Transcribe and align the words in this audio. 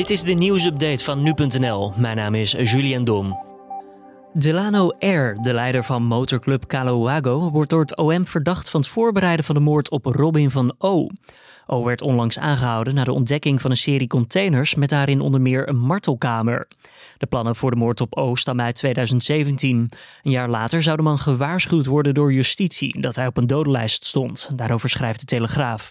Dit 0.00 0.10
is 0.10 0.22
de 0.22 0.32
nieuwsupdate 0.32 1.04
van 1.04 1.22
nu.nl. 1.22 1.92
Mijn 1.96 2.16
naam 2.16 2.34
is 2.34 2.50
Julian 2.52 3.04
Dom. 3.04 3.38
Delano 4.32 4.88
R., 4.88 5.34
de 5.42 5.52
leider 5.52 5.84
van 5.84 6.02
motorclub 6.02 6.66
Caloago, 6.66 7.50
wordt 7.50 7.70
door 7.70 7.80
het 7.80 7.96
OM 7.96 8.26
verdacht 8.26 8.70
van 8.70 8.80
het 8.80 8.88
voorbereiden 8.88 9.44
van 9.44 9.54
de 9.54 9.60
moord 9.60 9.90
op 9.90 10.04
Robin 10.04 10.50
van 10.50 10.74
O. 10.78 11.06
O 11.66 11.84
werd 11.84 12.02
onlangs 12.02 12.38
aangehouden 12.38 12.94
na 12.94 13.04
de 13.04 13.12
ontdekking 13.12 13.60
van 13.60 13.70
een 13.70 13.76
serie 13.76 14.06
containers 14.06 14.74
met 14.74 14.88
daarin 14.88 15.20
onder 15.20 15.40
meer 15.40 15.68
een 15.68 15.78
martelkamer. 15.78 16.68
De 17.18 17.26
plannen 17.26 17.56
voor 17.56 17.70
de 17.70 17.76
moord 17.76 18.00
op 18.00 18.16
O 18.16 18.34
stammen 18.34 18.64
uit 18.64 18.74
2017. 18.74 19.88
Een 20.22 20.30
jaar 20.30 20.48
later 20.48 20.82
zou 20.82 20.96
de 20.96 21.02
man 21.02 21.18
gewaarschuwd 21.18 21.86
worden 21.86 22.14
door 22.14 22.32
justitie 22.32 23.00
dat 23.00 23.16
hij 23.16 23.26
op 23.26 23.36
een 23.36 23.46
dodenlijst 23.46 24.04
stond. 24.04 24.50
Daarover 24.52 24.88
schrijft 24.88 25.20
de 25.20 25.26
Telegraaf. 25.26 25.90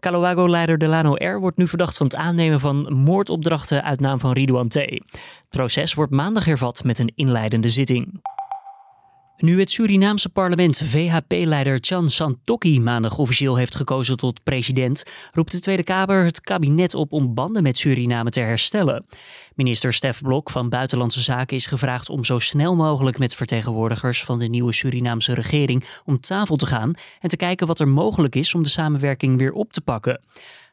Caloago-leider 0.00 0.78
Delano 0.78 1.14
R. 1.14 1.40
wordt 1.40 1.56
nu 1.56 1.68
verdacht 1.68 1.96
van 1.96 2.06
het 2.06 2.16
aannemen 2.16 2.60
van 2.60 2.92
moordopdrachten 2.92 3.84
uit 3.84 4.00
naam 4.00 4.20
van 4.20 4.32
Ridouan 4.32 4.68
T. 4.68 4.74
Het 4.74 5.04
proces 5.48 5.94
wordt 5.94 6.12
maandag 6.12 6.44
hervat 6.44 6.84
met 6.84 6.98
een 6.98 7.12
inleidende 7.14 7.68
zitting. 7.68 8.20
Nu 9.40 9.58
het 9.58 9.70
Surinaamse 9.70 10.28
parlement 10.28 10.82
VHP-leider 10.84 11.78
Chan 11.80 12.08
Santokki 12.08 12.80
maandag 12.80 13.18
officieel 13.18 13.56
heeft 13.56 13.74
gekozen 13.74 14.16
tot 14.16 14.42
president, 14.42 15.02
roept 15.32 15.52
de 15.52 15.60
Tweede 15.60 15.82
Kamer 15.82 16.24
het 16.24 16.40
kabinet 16.40 16.94
op 16.94 17.12
om 17.12 17.34
banden 17.34 17.62
met 17.62 17.76
Suriname 17.76 18.30
te 18.30 18.40
herstellen. 18.40 19.06
Minister 19.54 19.92
Stef 19.92 20.20
Blok 20.20 20.50
van 20.50 20.68
Buitenlandse 20.68 21.20
Zaken 21.20 21.56
is 21.56 21.66
gevraagd 21.66 22.08
om 22.08 22.24
zo 22.24 22.38
snel 22.38 22.76
mogelijk 22.76 23.18
met 23.18 23.34
vertegenwoordigers 23.34 24.24
van 24.24 24.38
de 24.38 24.46
nieuwe 24.46 24.72
Surinaamse 24.72 25.34
regering 25.34 25.84
om 26.04 26.20
tafel 26.20 26.56
te 26.56 26.66
gaan 26.66 26.94
en 27.20 27.28
te 27.28 27.36
kijken 27.36 27.66
wat 27.66 27.80
er 27.80 27.88
mogelijk 27.88 28.34
is 28.36 28.54
om 28.54 28.62
de 28.62 28.68
samenwerking 28.68 29.38
weer 29.38 29.52
op 29.52 29.72
te 29.72 29.80
pakken. 29.80 30.20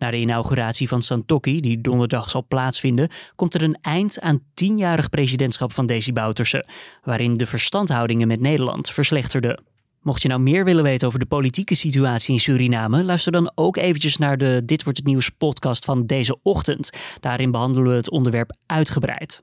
Na 0.00 0.10
de 0.10 0.16
inauguratie 0.16 0.88
van 0.88 1.02
Santokki, 1.02 1.60
die 1.60 1.80
donderdag 1.80 2.30
zal 2.30 2.44
plaatsvinden, 2.48 3.08
komt 3.36 3.54
er 3.54 3.62
een 3.62 3.78
eind 3.80 4.20
aan 4.20 4.42
tienjarig 4.54 5.10
presidentschap 5.10 5.72
van 5.72 5.86
Desi 5.86 6.12
Bouterse, 6.12 6.66
waarin 7.02 7.34
de 7.34 7.46
verstandhoudingen 7.46 8.28
met 8.28 8.40
Nederland 8.40 8.90
verslechterden. 8.90 9.62
Mocht 10.02 10.22
je 10.22 10.28
nou 10.28 10.40
meer 10.40 10.64
willen 10.64 10.82
weten 10.82 11.06
over 11.06 11.18
de 11.18 11.26
politieke 11.26 11.74
situatie 11.74 12.34
in 12.34 12.40
Suriname, 12.40 13.04
luister 13.04 13.32
dan 13.32 13.52
ook 13.54 13.76
eventjes 13.76 14.16
naar 14.16 14.38
de 14.38 14.62
Dit 14.64 14.82
wordt 14.82 14.98
het 14.98 15.06
nieuws 15.06 15.28
podcast 15.28 15.84
van 15.84 16.06
deze 16.06 16.38
ochtend. 16.42 16.90
Daarin 17.20 17.50
behandelen 17.50 17.90
we 17.90 17.96
het 17.96 18.10
onderwerp 18.10 18.56
uitgebreid. 18.66 19.42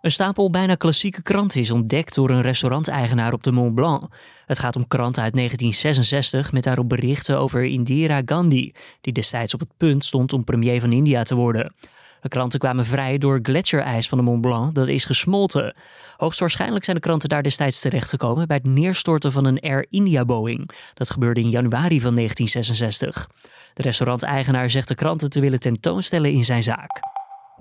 Een 0.00 0.10
stapel 0.10 0.50
bijna 0.50 0.74
klassieke 0.74 1.22
kranten 1.22 1.60
is 1.60 1.70
ontdekt 1.70 2.14
door 2.14 2.30
een 2.30 2.42
restauranteigenaar 2.42 3.32
op 3.32 3.42
de 3.42 3.52
Mont 3.52 3.74
Blanc. 3.74 4.02
Het 4.46 4.58
gaat 4.58 4.76
om 4.76 4.88
kranten 4.88 5.22
uit 5.22 5.34
1966 5.34 6.52
met 6.52 6.62
daarop 6.64 6.88
berichten 6.88 7.38
over 7.38 7.64
Indira 7.64 8.22
Gandhi, 8.24 8.72
die 9.00 9.12
destijds 9.12 9.54
op 9.54 9.60
het 9.60 9.76
punt 9.76 10.04
stond 10.04 10.32
om 10.32 10.44
premier 10.44 10.80
van 10.80 10.92
India 10.92 11.22
te 11.22 11.34
worden. 11.34 11.74
De 12.20 12.28
kranten 12.28 12.58
kwamen 12.58 12.86
vrij 12.86 13.18
door 13.18 13.38
gletsjerijs 13.42 14.08
van 14.08 14.18
de 14.18 14.24
Mont 14.24 14.40
Blanc 14.40 14.74
dat 14.74 14.88
is 14.88 15.04
gesmolten. 15.04 15.74
Hoogstwaarschijnlijk 16.16 16.84
zijn 16.84 16.96
de 16.96 17.02
kranten 17.02 17.28
daar 17.28 17.42
destijds 17.42 17.80
terechtgekomen 17.80 18.46
bij 18.46 18.56
het 18.56 18.72
neerstorten 18.72 19.32
van 19.32 19.44
een 19.44 19.60
Air 19.60 19.86
India 19.90 20.24
Boeing. 20.24 20.70
Dat 20.94 21.10
gebeurde 21.10 21.40
in 21.40 21.50
januari 21.50 22.00
van 22.00 22.14
1966. 22.14 23.28
De 23.74 23.82
restauranteigenaar 23.82 24.70
zegt 24.70 24.88
de 24.88 24.94
kranten 24.94 25.30
te 25.30 25.40
willen 25.40 25.60
tentoonstellen 25.60 26.32
in 26.32 26.44
zijn 26.44 26.62
zaak. 26.62 27.09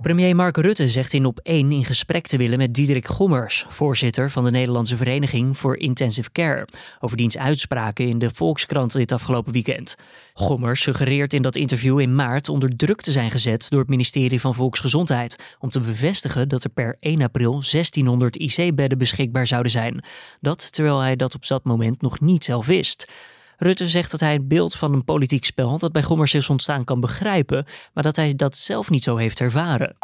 Premier 0.01 0.35
Mark 0.35 0.57
Rutte 0.57 0.89
zegt 0.89 1.13
in 1.13 1.25
op 1.25 1.39
1 1.43 1.71
in 1.71 1.85
gesprek 1.85 2.27
te 2.27 2.37
willen 2.37 2.57
met 2.57 2.73
Diederik 2.73 3.07
Gommers, 3.07 3.65
voorzitter 3.69 4.31
van 4.31 4.43
de 4.43 4.51
Nederlandse 4.51 4.97
Vereniging 4.97 5.57
voor 5.57 5.77
Intensive 5.77 6.31
Care, 6.31 6.67
over 6.99 7.17
diens 7.17 7.37
uitspraken 7.37 8.07
in 8.07 8.19
de 8.19 8.29
Volkskrant 8.33 8.91
dit 8.91 9.11
afgelopen 9.11 9.53
weekend. 9.53 9.95
Gommers 10.33 10.81
suggereert 10.81 11.33
in 11.33 11.41
dat 11.41 11.55
interview 11.55 11.99
in 11.99 12.15
maart 12.15 12.49
onder 12.49 12.75
druk 12.75 13.01
te 13.01 13.11
zijn 13.11 13.31
gezet 13.31 13.69
door 13.69 13.79
het 13.79 13.89
ministerie 13.89 14.41
van 14.41 14.55
Volksgezondheid 14.55 15.55
om 15.59 15.69
te 15.69 15.79
bevestigen 15.79 16.49
dat 16.49 16.63
er 16.63 16.69
per 16.69 16.97
1 16.99 17.21
april 17.21 17.51
1600 17.51 18.35
IC-bedden 18.37 18.97
beschikbaar 18.97 19.47
zouden 19.47 19.71
zijn. 19.71 20.03
Dat 20.41 20.71
terwijl 20.71 20.99
hij 20.99 21.15
dat 21.15 21.35
op 21.35 21.47
dat 21.47 21.63
moment 21.63 22.01
nog 22.01 22.19
niet 22.19 22.43
zelf 22.43 22.65
wist. 22.65 23.11
Rutte 23.59 23.87
zegt 23.87 24.11
dat 24.11 24.19
hij 24.19 24.33
het 24.33 24.47
beeld 24.47 24.75
van 24.75 24.93
een 24.93 25.03
politiek 25.03 25.45
spel 25.45 25.77
dat 25.77 25.91
bij 25.91 26.03
Gommers 26.03 26.33
is 26.33 26.49
ontstaan 26.49 26.83
kan 26.83 26.99
begrijpen, 26.99 27.65
maar 27.93 28.03
dat 28.03 28.15
hij 28.15 28.35
dat 28.35 28.57
zelf 28.57 28.89
niet 28.89 29.03
zo 29.03 29.15
heeft 29.15 29.41
ervaren. 29.41 29.95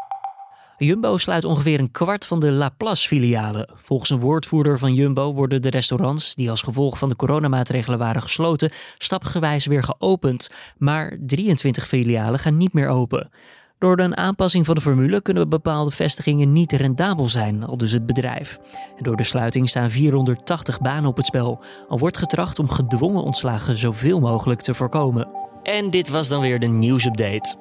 Jumbo 0.77 1.17
sluit 1.17 1.45
ongeveer 1.45 1.79
een 1.79 1.91
kwart 1.91 2.25
van 2.25 2.39
de 2.39 2.51
Laplace-filialen. 2.51 3.69
Volgens 3.75 4.09
een 4.09 4.19
woordvoerder 4.19 4.79
van 4.79 4.93
Jumbo 4.93 5.33
worden 5.33 5.61
de 5.61 5.69
restaurants, 5.69 6.35
die 6.35 6.49
als 6.49 6.61
gevolg 6.61 6.97
van 6.97 7.09
de 7.09 7.15
coronamaatregelen 7.15 7.99
waren 7.99 8.21
gesloten, 8.21 8.71
stapgewijs 8.97 9.65
weer 9.65 9.83
geopend. 9.83 10.49
Maar 10.77 11.17
23 11.25 11.87
filialen 11.87 12.39
gaan 12.39 12.57
niet 12.57 12.73
meer 12.73 12.87
open. 12.87 13.29
Door 13.77 13.99
een 13.99 14.17
aanpassing 14.17 14.65
van 14.65 14.75
de 14.75 14.81
formule 14.81 15.21
kunnen 15.21 15.49
bepaalde 15.49 15.91
vestigingen 15.91 16.53
niet 16.53 16.71
rendabel 16.71 17.25
zijn, 17.25 17.63
al 17.63 17.77
dus 17.77 17.91
het 17.91 18.05
bedrijf. 18.05 18.59
En 18.97 19.03
door 19.03 19.15
de 19.15 19.23
sluiting 19.23 19.69
staan 19.69 19.89
480 19.89 20.81
banen 20.81 21.09
op 21.09 21.17
het 21.17 21.25
spel. 21.25 21.63
Al 21.87 21.99
wordt 21.99 22.17
getracht 22.17 22.59
om 22.59 22.69
gedwongen 22.69 23.23
ontslagen 23.23 23.75
zoveel 23.75 24.19
mogelijk 24.19 24.61
te 24.61 24.73
voorkomen. 24.73 25.27
En 25.63 25.89
dit 25.89 26.09
was 26.09 26.27
dan 26.27 26.41
weer 26.41 26.59
de 26.59 26.67
nieuwsupdate. 26.67 27.55